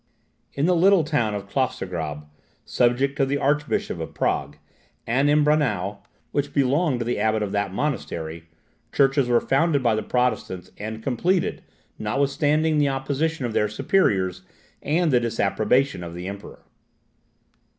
[0.53, 2.25] In the little town of Klostergrab,
[2.65, 4.57] subject to the Archbishop of Prague;
[5.05, 5.99] and in Braunau,
[6.31, 8.45] which belonged to the abbot of that monastery,
[8.91, 11.61] churches were founded by the Protestants, and completed
[11.99, 14.41] notwithstanding the opposition of their superiors,
[14.81, 16.63] and the disapprobation of the Emperor.